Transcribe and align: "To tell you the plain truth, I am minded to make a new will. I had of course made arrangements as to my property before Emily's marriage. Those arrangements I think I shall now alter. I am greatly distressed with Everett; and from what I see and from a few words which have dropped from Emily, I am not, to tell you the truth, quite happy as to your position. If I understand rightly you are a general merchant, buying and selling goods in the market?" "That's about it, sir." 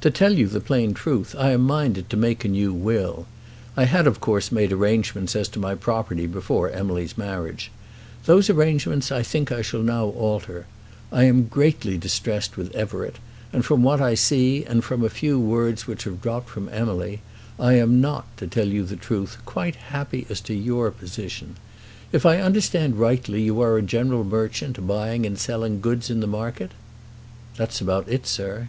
"To 0.00 0.10
tell 0.10 0.32
you 0.32 0.48
the 0.48 0.58
plain 0.58 0.94
truth, 0.94 1.32
I 1.38 1.50
am 1.52 1.60
minded 1.60 2.10
to 2.10 2.16
make 2.16 2.44
a 2.44 2.48
new 2.48 2.72
will. 2.74 3.26
I 3.76 3.84
had 3.84 4.08
of 4.08 4.18
course 4.18 4.50
made 4.50 4.72
arrangements 4.72 5.36
as 5.36 5.46
to 5.50 5.60
my 5.60 5.76
property 5.76 6.26
before 6.26 6.70
Emily's 6.70 7.16
marriage. 7.16 7.70
Those 8.24 8.50
arrangements 8.50 9.12
I 9.12 9.22
think 9.22 9.52
I 9.52 9.62
shall 9.62 9.84
now 9.84 10.06
alter. 10.06 10.66
I 11.12 11.22
am 11.26 11.44
greatly 11.46 11.96
distressed 11.96 12.56
with 12.56 12.74
Everett; 12.74 13.20
and 13.52 13.64
from 13.64 13.84
what 13.84 14.00
I 14.00 14.14
see 14.16 14.64
and 14.64 14.82
from 14.82 15.04
a 15.04 15.08
few 15.08 15.38
words 15.38 15.86
which 15.86 16.02
have 16.02 16.20
dropped 16.20 16.48
from 16.48 16.68
Emily, 16.72 17.20
I 17.56 17.74
am 17.74 18.00
not, 18.00 18.36
to 18.38 18.48
tell 18.48 18.66
you 18.66 18.82
the 18.84 18.96
truth, 18.96 19.38
quite 19.46 19.76
happy 19.76 20.26
as 20.28 20.40
to 20.50 20.54
your 20.54 20.90
position. 20.90 21.54
If 22.10 22.26
I 22.26 22.38
understand 22.40 22.96
rightly 22.98 23.42
you 23.42 23.60
are 23.60 23.78
a 23.78 23.82
general 23.82 24.24
merchant, 24.24 24.84
buying 24.84 25.24
and 25.24 25.38
selling 25.38 25.80
goods 25.80 26.10
in 26.10 26.18
the 26.18 26.26
market?" 26.26 26.72
"That's 27.56 27.80
about 27.80 28.08
it, 28.08 28.26
sir." 28.26 28.68